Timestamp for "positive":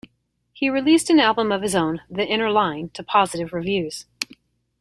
3.03-3.53